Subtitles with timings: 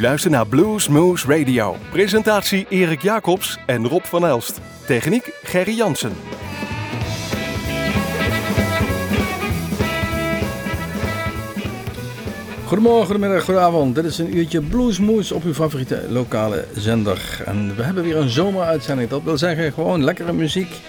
[0.00, 1.76] U luistert naar Blues Moose Radio.
[1.90, 4.60] Presentatie Erik Jacobs en Rob van Elst.
[4.86, 6.12] Techniek Gerry Jansen.
[12.64, 13.94] Goedemorgen, goedemiddag, goedenavond.
[13.94, 17.42] Dit is een uurtje Bluesmoes op uw favoriete lokale zender.
[17.46, 19.10] En we hebben weer een zomeruitzending.
[19.10, 20.80] Dat wil zeggen gewoon lekkere muziek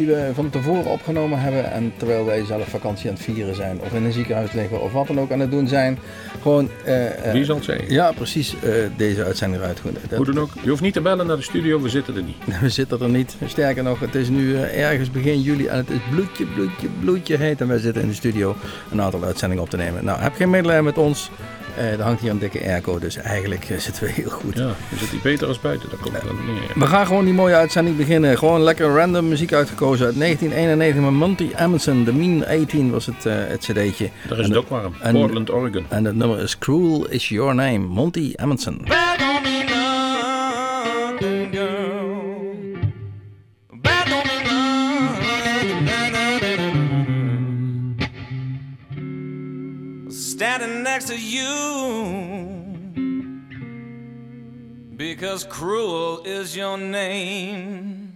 [0.00, 1.72] die we van tevoren opgenomen hebben.
[1.72, 4.92] En terwijl wij zelf vakantie aan het vieren zijn, of in een ziekenhuis liggen, of
[4.92, 5.98] wat dan ook aan het doen zijn.
[6.42, 6.68] Gewoon.
[6.86, 7.92] Uh, Wie zal het zeggen?
[7.92, 8.54] Ja, precies.
[8.64, 9.80] Uh, deze uitzending eruit.
[10.08, 10.16] Dat...
[10.16, 10.50] Hoe dan ook.
[10.62, 12.36] Je hoeft niet te bellen naar de studio, we zitten er niet.
[12.60, 13.36] we zitten er niet.
[13.46, 17.60] Sterker nog, het is nu ergens begin juli en het is bloedje, bloedje, bloedje heet.
[17.60, 18.56] En wij zitten in de studio
[18.90, 20.04] een aantal uitzendingen op te nemen.
[20.04, 21.30] Nou, heb geen medelijden met ons.
[21.78, 24.56] Uh, er hangt hier een dikke airco, dus eigenlijk uh, zitten we heel goed.
[24.56, 26.62] Ja, we zitten hier beter als buiten, dat komt uh, dan neer.
[26.74, 28.38] We gaan gewoon die mooie uitzending beginnen.
[28.38, 32.04] Gewoon lekker random muziek uitgekozen uit 1991 met Monty Emerson.
[32.04, 34.10] The Mean 18 was het, het cd'tje.
[34.28, 35.84] Daar is het ook warm, en, Portland, Oregon.
[35.88, 38.86] En het nummer is Cruel Is Your Name, Monty Emerson.
[50.40, 51.44] Standing next to you
[54.96, 58.09] because cruel is your name.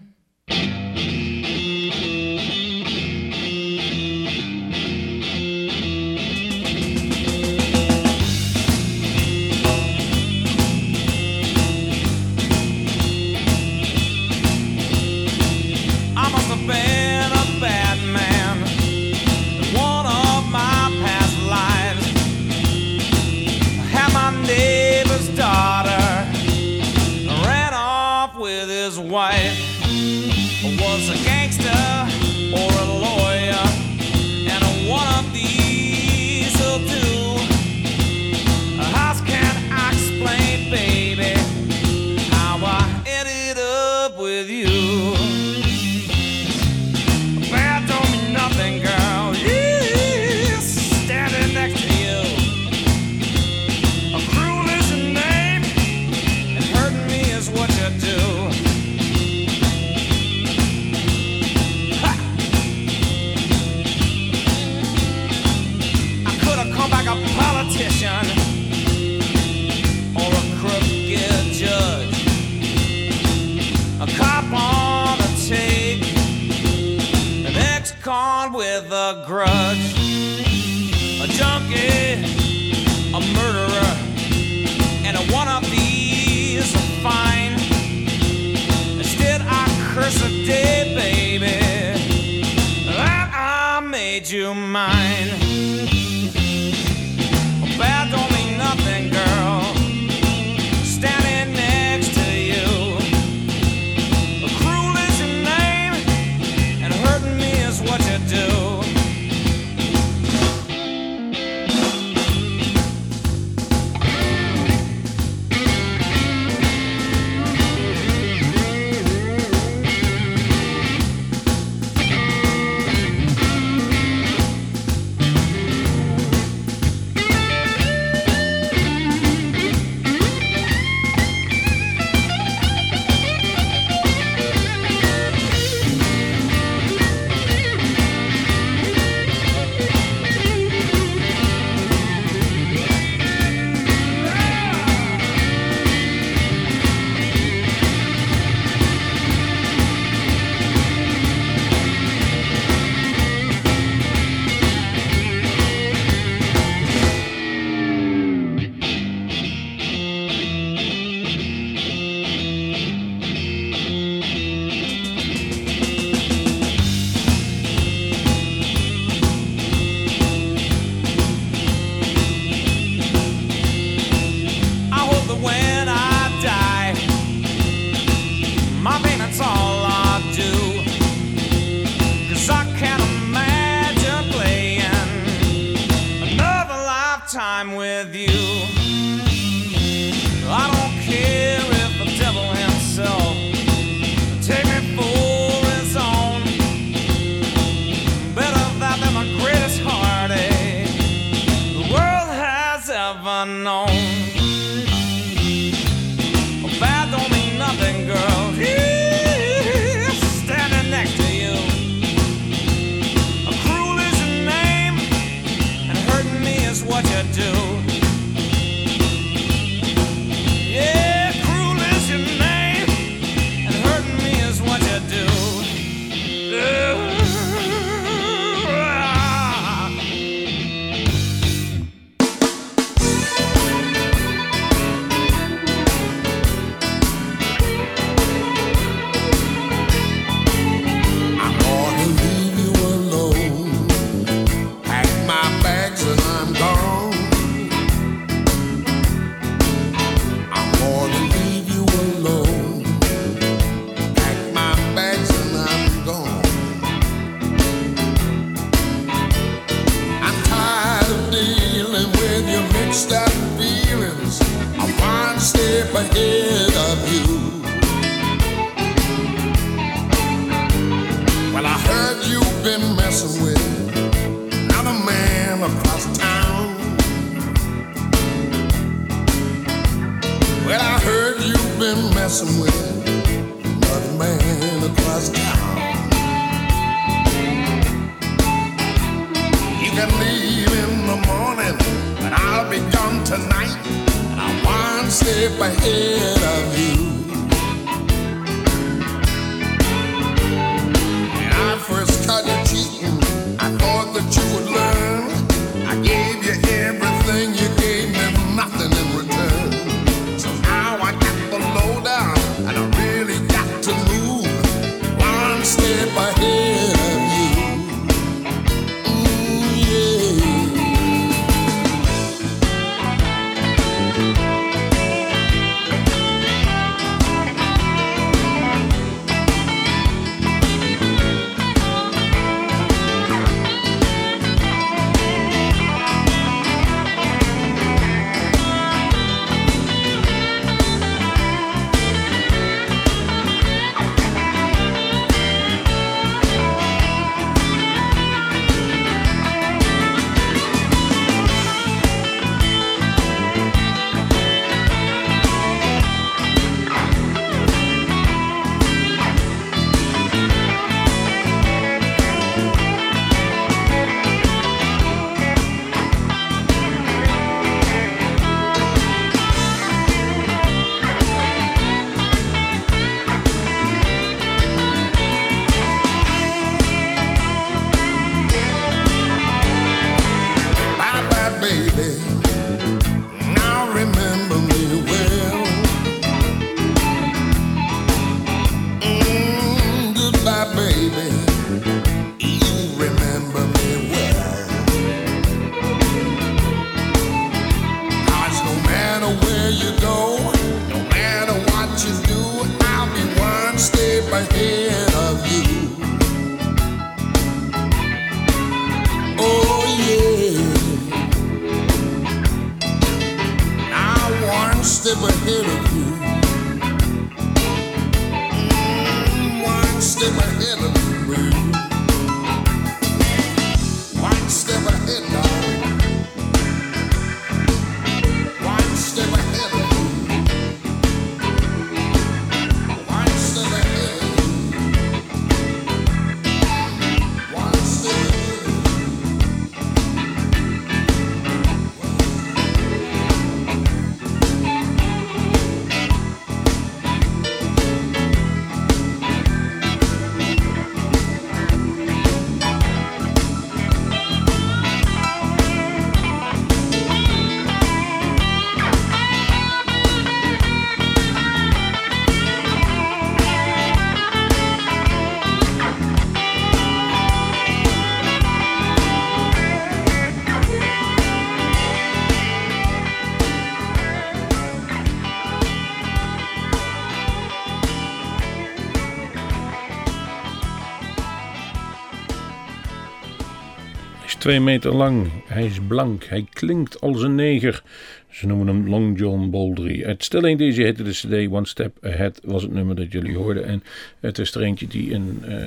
[484.44, 485.30] Twee meter lang.
[485.46, 486.24] Hij is blank.
[486.24, 487.82] Hij klinkt als een neger.
[488.30, 490.02] Ze noemen hem Long John Baldry.
[490.02, 491.52] Het Ain't Easy heette de CD.
[491.52, 493.64] One Step Ahead was het nummer dat jullie hoorden.
[493.64, 493.82] En
[494.20, 495.66] het is er eentje die in, eh,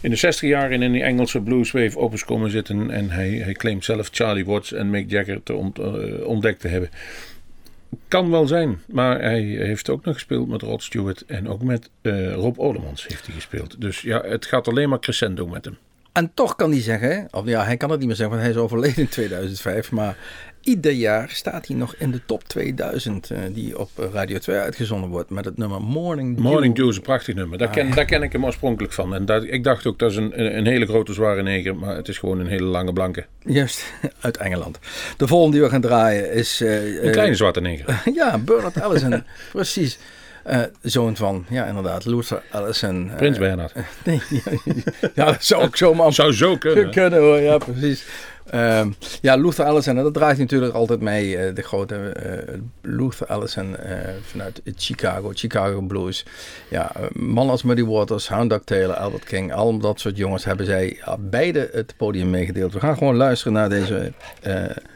[0.00, 2.90] in de 60 jaar in die Engelse blueswave op is komen zitten.
[2.90, 6.90] En hij, hij claimt zelf Charlie Watts en Mick Jagger te eh, ontdekt te hebben.
[8.08, 11.90] Kan wel zijn, maar hij heeft ook nog gespeeld met Rod Stewart en ook met
[12.02, 13.80] eh, Rob Olemans heeft hij gespeeld.
[13.80, 15.76] Dus ja, het gaat alleen maar crescendo met hem.
[16.18, 18.56] En toch kan hij zeggen, of ja, hij kan het niet meer zeggen, want hij
[18.56, 19.90] is overleden in 2005.
[19.90, 20.16] Maar
[20.62, 25.10] ieder jaar staat hij nog in de top 2000 eh, die op Radio 2 uitgezonden
[25.10, 26.44] wordt met het nummer Morning Dew.
[26.44, 27.58] Morning Dew is een prachtig nummer.
[27.58, 29.14] Daar ken, daar ken ik hem oorspronkelijk van.
[29.14, 31.96] En daar, ik dacht ook dat is een, een, een hele grote zware neger, maar
[31.96, 33.26] het is gewoon een hele lange blanke.
[33.44, 34.78] Juist, uit Engeland.
[35.16, 36.60] De volgende die we gaan draaien is...
[36.60, 38.02] eh, Een kleine eh, zwarte neger.
[38.14, 39.24] ja, Bernard Allison.
[39.52, 39.98] precies.
[40.44, 43.10] Eh, zoon van, ja inderdaad, Luther Allison.
[43.10, 43.72] eh, Prins Bernhard.
[44.04, 44.20] Nee,
[45.14, 46.90] ja, dat zou ook zomaar Zou zo kunnen.
[46.90, 48.06] kunnen hoor, ja precies.
[48.50, 48.90] Ehm,
[49.20, 51.36] ja, Luther Allison, dat draait natuurlijk altijd mee.
[51.36, 52.12] eh, de grote
[52.82, 53.76] Luther Allison
[54.22, 56.24] vanuit Chicago, Chicago Blues.
[56.68, 60.66] Ja, mannen als Muddy Waters, Hound Dog Taylor, Albert King, al dat soort jongens hebben
[60.66, 62.72] zij beide het podium meegedeeld.
[62.72, 64.12] We gaan gewoon luisteren naar deze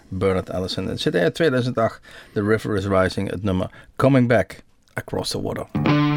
[0.09, 0.87] Bernard Allison.
[0.89, 2.01] Het zit uit 2008,
[2.33, 4.57] The River is Rising, het nummer Coming Back
[4.97, 6.12] Across the Water.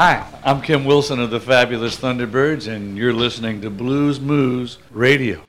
[0.00, 5.42] Hi, I'm Kim Wilson of the Fabulous Thunderbirds, and you're listening to Blues Moose Radio.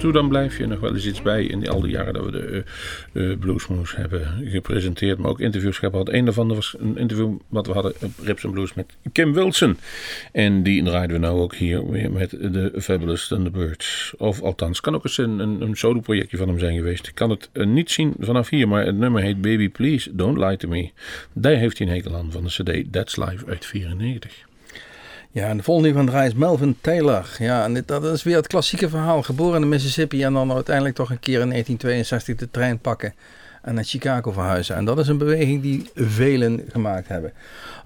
[0.00, 2.24] Toe dan blijf je nog wel eens iets bij in die, al die jaren dat
[2.24, 2.64] we de
[3.12, 6.08] uh, Bluesmoes hebben gepresenteerd, maar ook interviews gehad.
[6.08, 9.78] Een daarvan was een interview wat we hadden op Rips and Blues met Kim Wilson.
[10.32, 14.14] En die draaiden we nou ook hier weer met de Fabulous Thunderbirds.
[14.18, 17.06] Of althans, kan ook eens een, een, een solo projectje van hem zijn geweest.
[17.06, 20.38] Ik kan het uh, niet zien vanaf hier, maar het nummer heet Baby Please, Don't
[20.38, 20.90] Lie To Me.
[21.32, 24.48] Daar heeft hij een hekel aan van de cd That's Life uit 94.
[25.32, 27.36] Ja, en de volgende van draai is Melvin Taylor.
[27.38, 29.22] Ja, en dit, dat is weer het klassieke verhaal.
[29.22, 33.14] Geboren in Mississippi en dan uiteindelijk toch een keer in 1962 de trein pakken
[33.62, 34.76] en naar Chicago verhuizen.
[34.76, 37.32] En dat is een beweging die velen gemaakt hebben.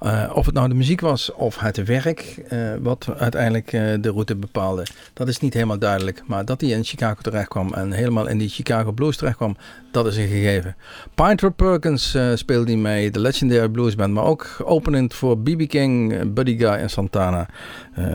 [0.03, 4.11] Uh, of het nou de muziek was of het werk, uh, wat uiteindelijk uh, de
[4.11, 6.23] route bepaalde, dat is niet helemaal duidelijk.
[6.27, 9.57] Maar dat hij in Chicago terecht kwam en helemaal in die Chicago Blues terecht kwam,
[9.91, 10.77] dat is een gegeven.
[11.15, 15.69] Pinter Perkins speelde hij mee, de Legendary Blues Band, maar ook openend voor B.B.
[15.69, 17.47] King, Buddy Guy en Santana.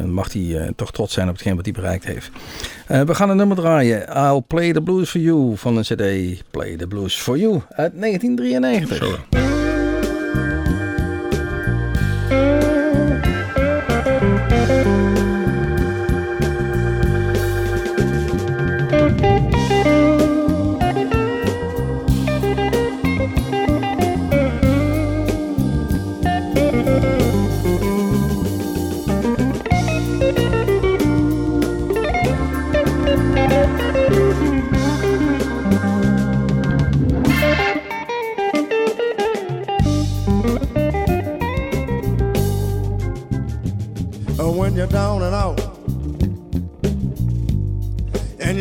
[0.06, 2.30] Mag hij toch trots zijn op hetgeen wat hij bereikt heeft.
[2.88, 4.08] we gaan een nummer draaien.
[4.16, 7.92] I'll Play the Blues for You van een CD Play the Blues for You uit
[8.02, 8.98] 1993.
[8.98, 9.59] Zo.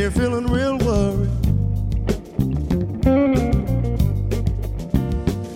[0.09, 1.31] You're feeling real worried.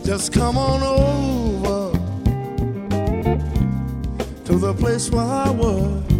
[0.04, 1.98] Just come on over
[4.44, 6.11] to the place where I was.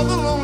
[0.00, 0.39] All the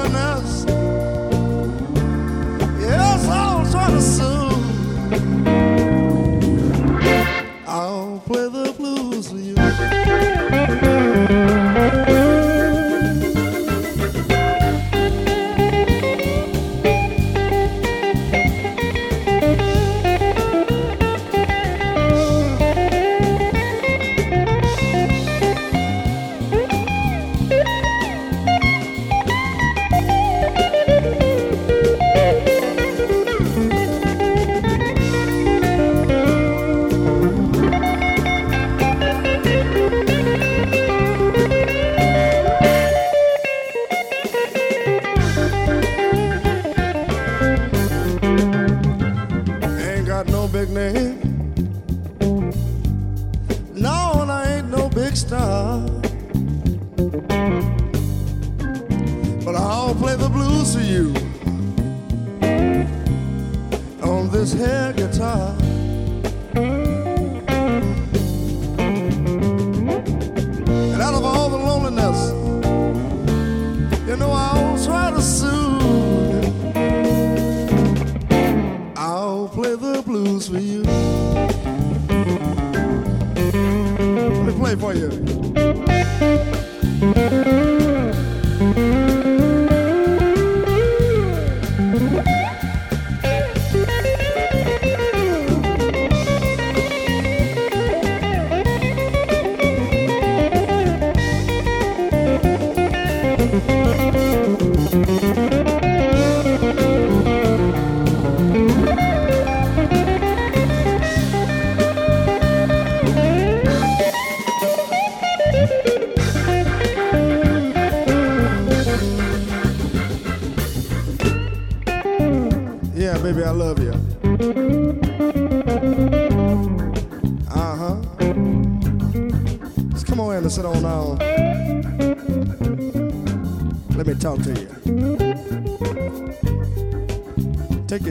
[84.97, 85.36] you.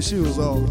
[0.05, 0.64] shoes all.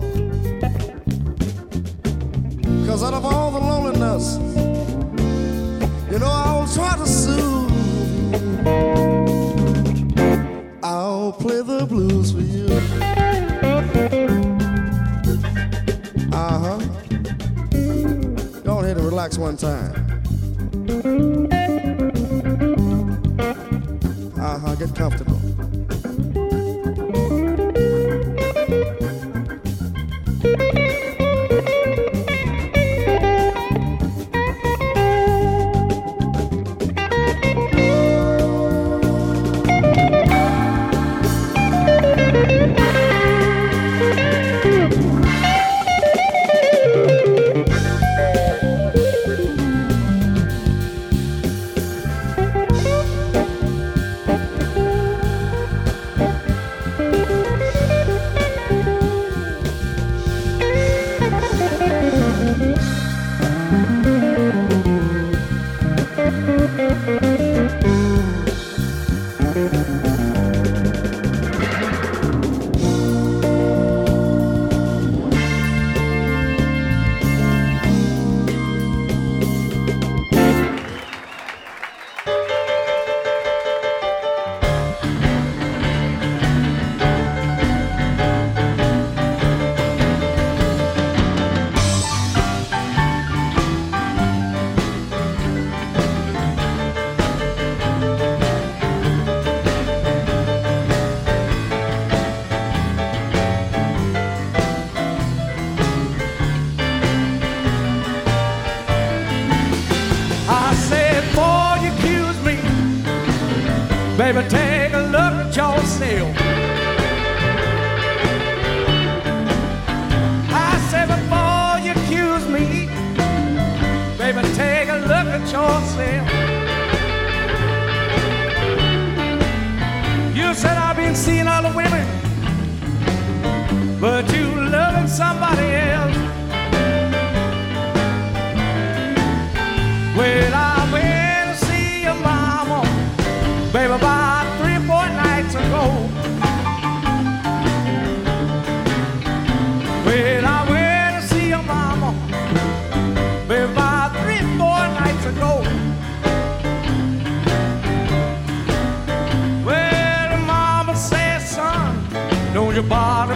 [162.75, 163.34] your bottom.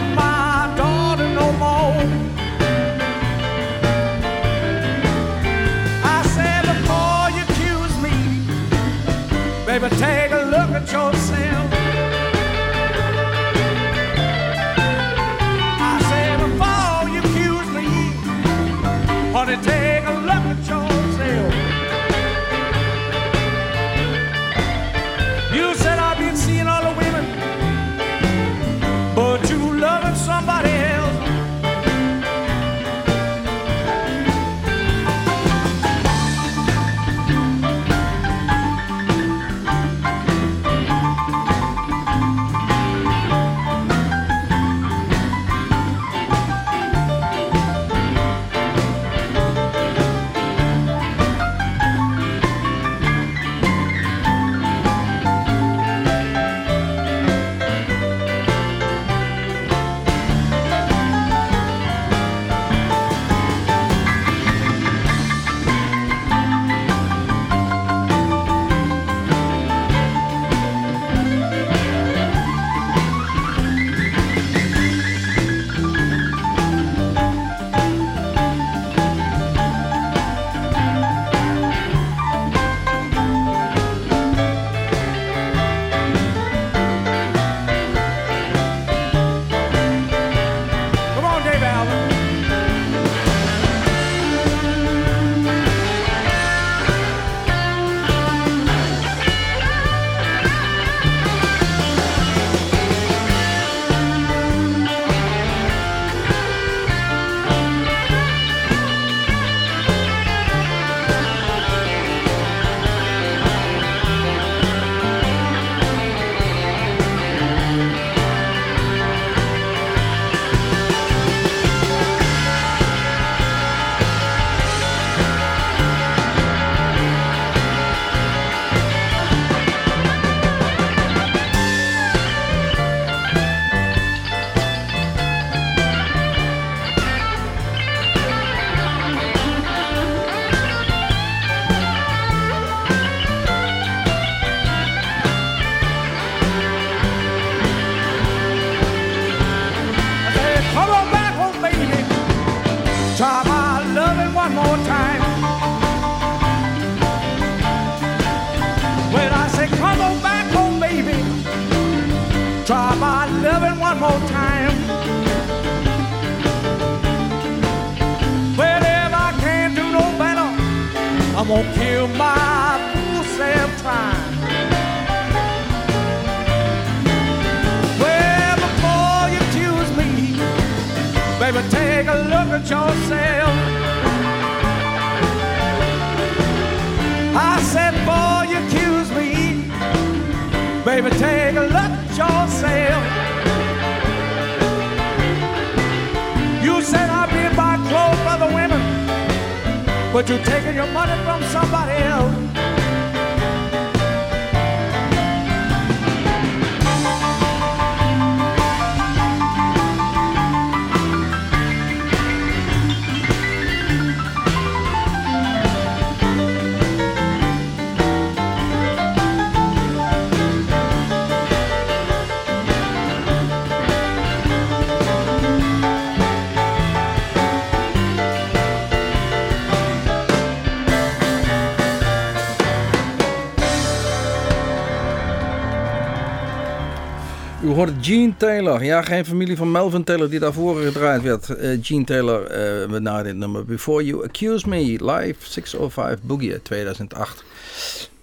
[237.79, 238.83] U hoort Gene Taylor.
[238.83, 241.49] Ja, geen familie van Melvin Taylor die daarvoor gedraaid werd.
[241.49, 243.65] Eh, Gene Taylor eh met dit nummer.
[243.65, 247.43] Before You Accuse Me, live 605 Boogie uit 2008.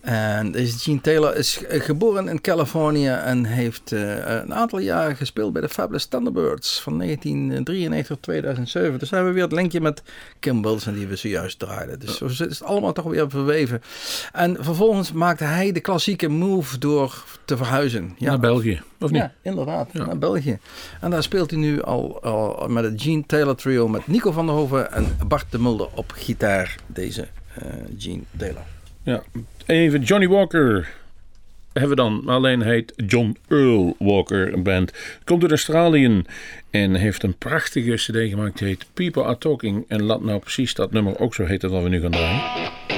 [0.06, 5.52] En deze Gene Taylor is geboren in Californië en heeft eh, een aantal jaren gespeeld
[5.52, 8.98] bij de Fabulous Thunderbirds van 1993 tot 2007.
[8.98, 10.02] Dus hebben we weer het linkje met
[10.40, 11.98] Kim Wilson die we zojuist draaiden.
[12.00, 13.82] Dus zo is het allemaal toch weer verweven.
[14.32, 18.14] En vervolgens maakte hij de klassieke move door te verhuizen.
[18.18, 19.20] Ja, Naar België, of niet?
[19.20, 19.92] ja, inderdaad.
[19.92, 20.58] Naar België.
[21.00, 24.46] En daar speelt hij nu al, al met het Gene Taylor trio met Nico van
[24.46, 26.76] der Hoven en Bart de Mulder op gitaar.
[26.86, 27.64] Deze eh,
[27.98, 28.62] Gene Taylor.
[29.02, 29.22] Ja.
[29.66, 30.88] Even Johnny Walker
[31.72, 32.22] hebben we dan.
[32.26, 34.92] Alleen heet John Earl Walker Band.
[35.24, 36.22] Komt uit Australië
[36.70, 38.58] en heeft een prachtige cd gemaakt.
[38.58, 39.84] Die heet People Are Talking.
[39.88, 42.95] En laat nou precies dat nummer ook zo heten wat we nu gaan draaien.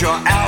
[0.00, 0.39] your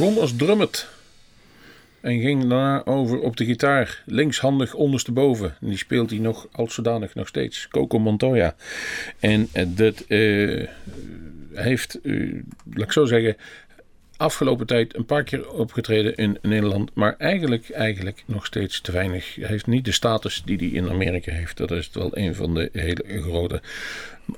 [0.00, 0.88] begon als drummet.
[2.00, 4.02] En ging daarna over op de gitaar.
[4.06, 5.56] Linkshandig ondersteboven.
[5.60, 7.68] En die speelt hij nog als zodanig nog steeds.
[7.68, 8.54] Coco Montoya.
[9.18, 10.68] En eh, dat eh,
[11.52, 12.32] heeft, eh,
[12.72, 13.36] laat ik zo zeggen,
[14.20, 16.90] afgelopen tijd een paar keer opgetreden in Nederland.
[16.94, 19.34] Maar eigenlijk, eigenlijk nog steeds te weinig.
[19.34, 21.56] Hij heeft niet de status die hij in Amerika heeft.
[21.56, 23.60] Dat is wel een van de hele grote.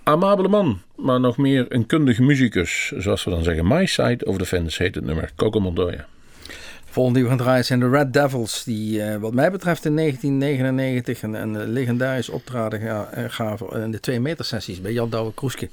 [0.03, 2.93] Amabele man, maar nog meer een kundige muzikus.
[2.97, 3.66] Zoals we dan zeggen.
[3.66, 5.30] My Side of the Fence heet het nummer.
[5.37, 6.07] Coco Montoya.
[6.93, 8.64] Volgende die we gaan draaien zijn de Red Devils.
[8.64, 13.90] Die eh, wat mij betreft in 1999 een, een legendarisch optreden ga- eh, gaven in
[13.90, 15.68] de 2 meter sessies bij Jan Douwe Kroeske.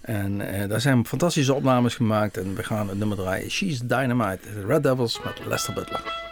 [0.00, 2.36] En eh, daar zijn fantastische opnames gemaakt.
[2.36, 3.50] En we gaan het nummer draaien.
[3.50, 4.38] She's Dynamite.
[4.54, 6.23] De Red Devils met Lester Butler.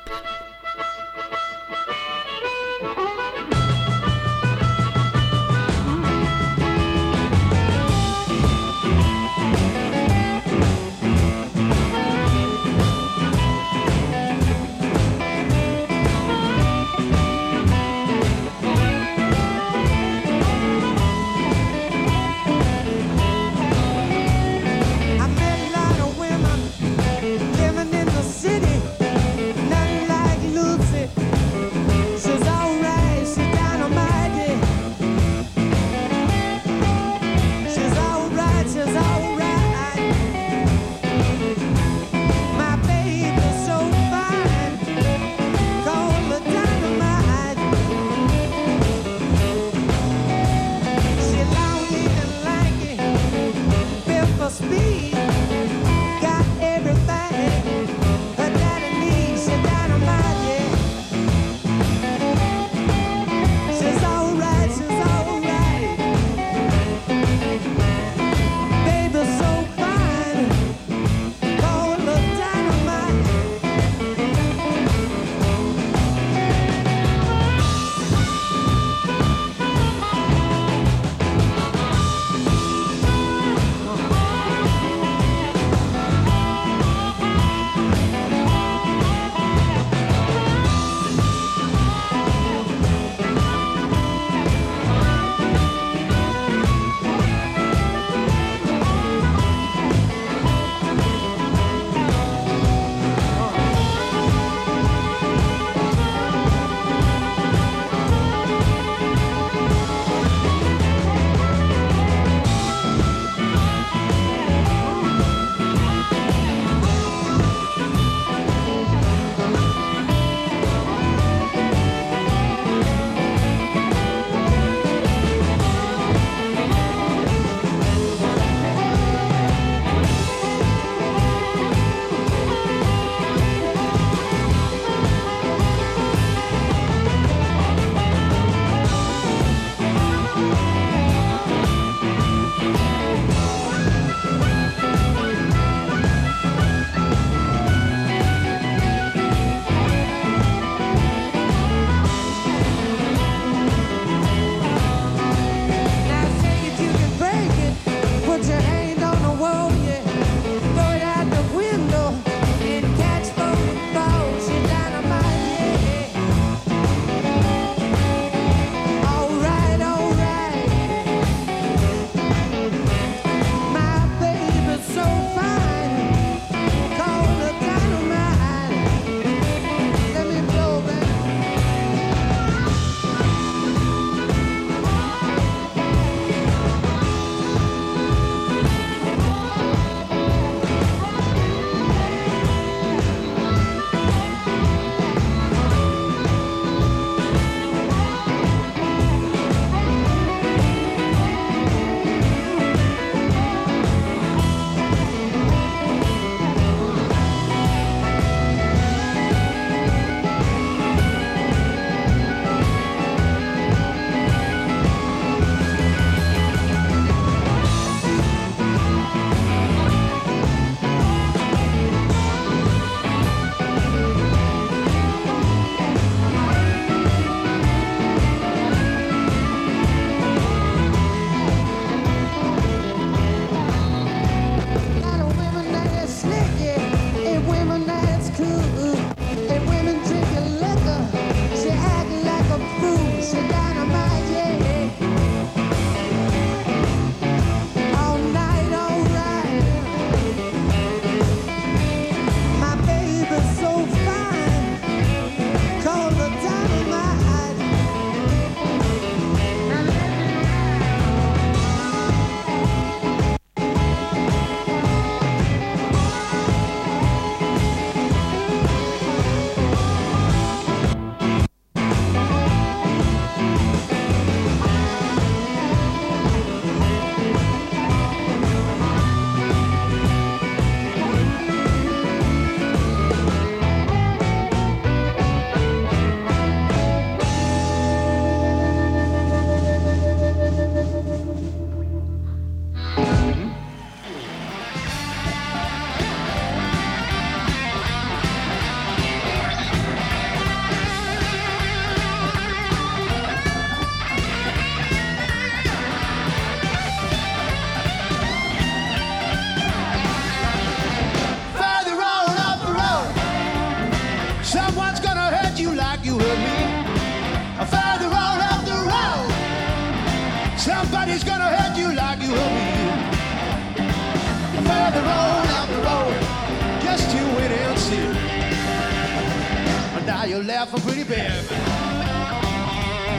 [330.45, 331.45] Laughing pretty bad.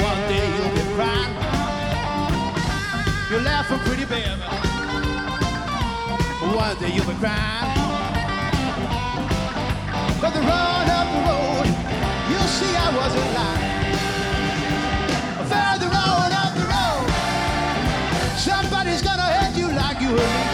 [0.02, 1.34] One day you'll be crying.
[3.30, 4.40] You're laughing pretty bad.
[6.56, 7.70] One day you'll be crying.
[10.20, 11.68] But the road up the road,
[12.30, 13.72] you'll see I wasn't lying.
[15.52, 17.08] Further on up the road,
[18.38, 20.53] somebody's gonna hurt you like you hurt me.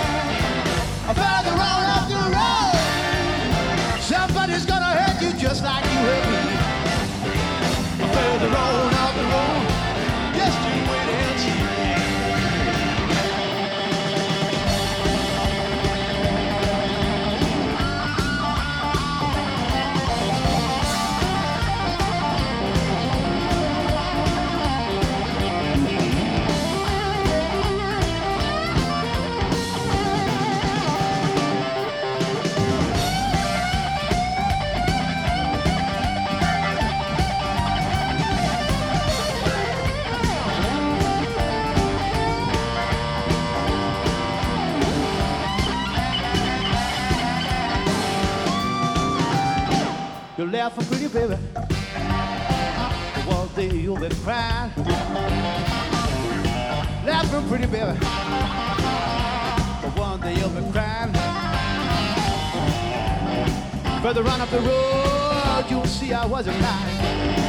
[50.40, 51.36] You're laughing pretty, baby.
[53.26, 54.72] One day you'll be crying.
[57.06, 57.98] Laughing pretty, baby.
[60.00, 61.12] One day you'll be crying.
[64.02, 67.49] Further on up the road, you'll see I wasn't lying.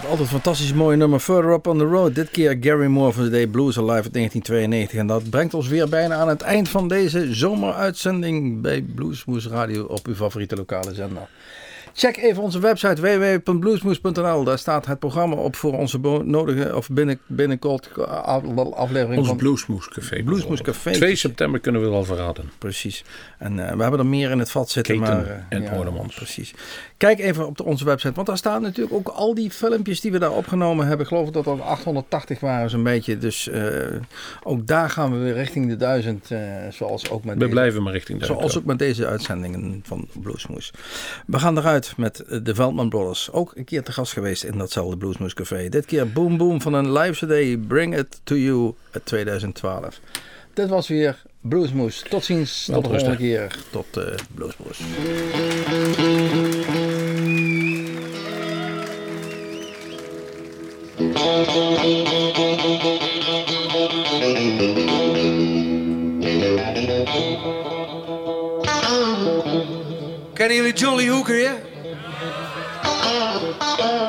[0.00, 2.14] Het altijd fantastisch mooie nummer Further Up on the Road.
[2.14, 4.98] Dit keer Gary Moore van de Day Blues Alive uit 1992.
[4.98, 9.84] En dat brengt ons weer bijna aan het eind van deze zomeruitzending bij Bluesmoes Radio
[9.84, 11.28] op uw favoriete lokale zender.
[12.00, 14.44] Check even onze website www.bluesmoes.nl.
[14.44, 18.42] Daar staat het programma op voor onze nodige of binnen, binnenkort af-
[18.74, 19.36] aflevering Ons van
[19.88, 20.22] Café.
[20.22, 20.92] Bluesmoes Café.
[20.92, 22.50] 2 september kunnen we wel verraden.
[22.58, 23.04] Precies.
[23.38, 24.98] En eh, we hebben er meer in het vat zitten.
[24.98, 26.14] Keten maar, eh, en ornaments.
[26.16, 26.54] Precies.
[26.96, 30.12] Kijk even op de, onze website, want daar staan natuurlijk ook al die filmpjes die
[30.12, 31.06] we daar opgenomen hebben.
[31.06, 33.18] Ik geloof dat dat 880 waren zo'n beetje.
[33.18, 33.62] Dus eh,
[34.42, 36.30] ook daar gaan we weer richting de 1000.
[36.30, 36.38] eh,
[36.70, 38.64] zoals ook met We deze, blijven maar richting Zoals Duitsland.
[38.64, 40.72] ook met deze uitzendingen van Bluesmoes.
[41.26, 43.32] We gaan eruit met de Veldman Brothers.
[43.32, 45.68] Ook een keer te gast geweest in datzelfde Bluesmoes Café.
[45.68, 47.68] Dit keer Boom Boom van een live CD.
[47.68, 50.00] Bring It To You uit 2012.
[50.54, 52.04] Dit was weer Bluesmoes.
[52.08, 52.64] Tot ziens.
[52.64, 53.56] Tot de volgende keer.
[53.70, 54.78] Tot eh Bluesmoes.
[70.34, 71.69] Kennen jullie John Lee Hooker, ja?
[73.58, 74.00] Boom,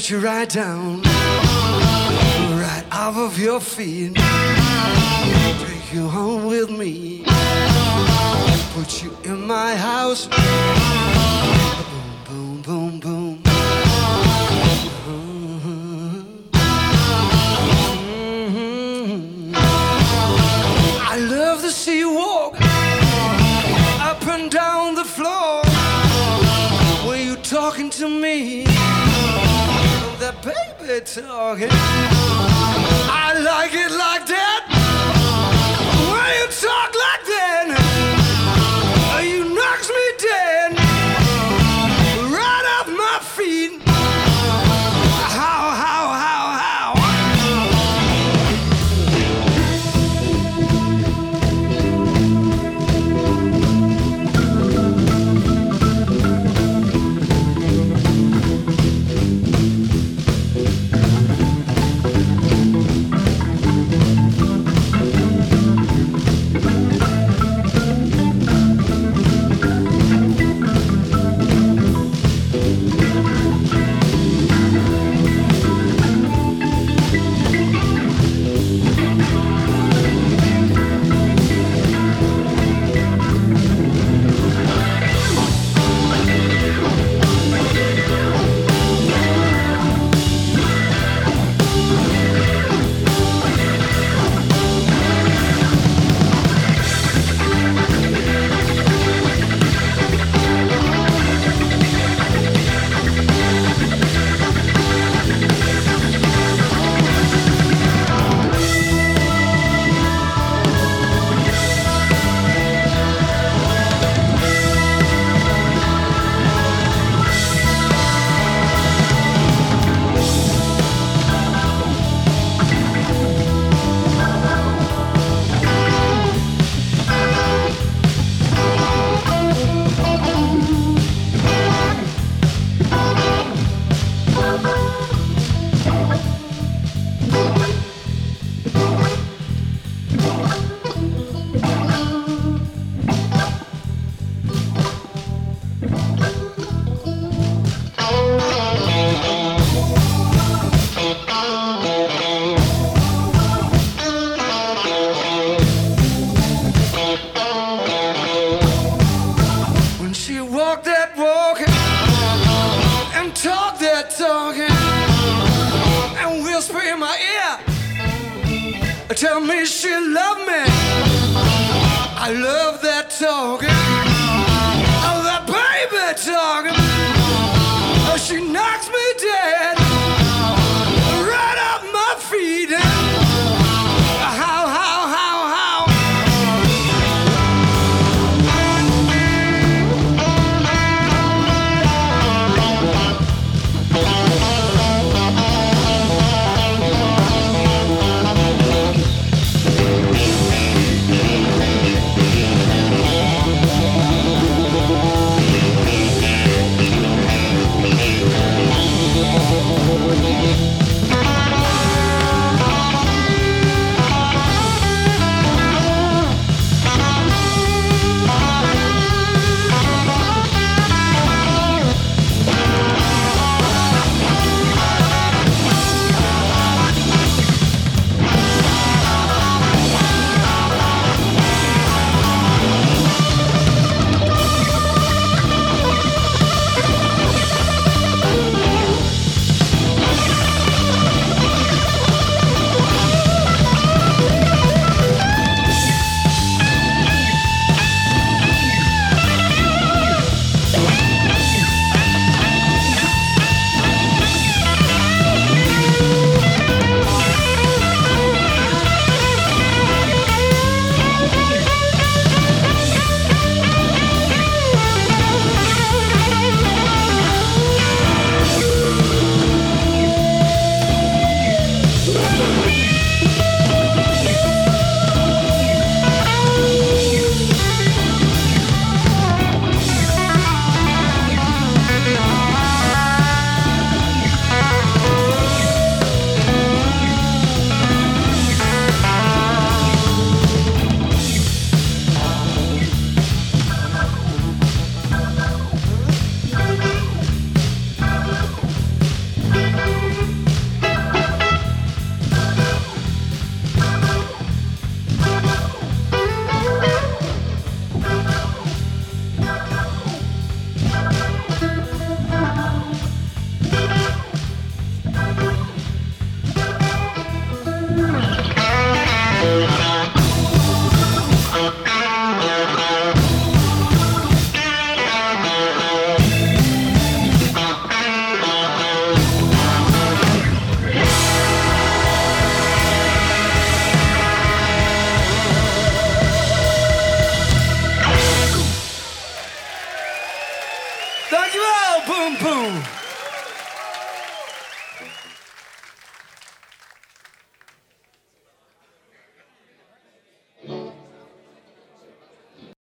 [0.00, 4.14] Gonna you right down, right off of your feet.
[4.14, 7.24] Take you home with me.
[8.72, 10.26] Put you in my house.
[31.16, 32.59] Baby talking.